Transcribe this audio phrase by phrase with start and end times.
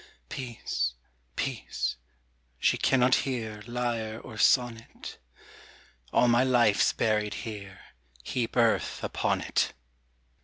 [0.29, 0.93] Peace,
[1.35, 1.95] Peace,
[2.57, 5.19] she cannot hear Lyre or sonnet,
[6.11, 7.79] All my life's buried here,
[8.23, 9.73] Heap earth upon it.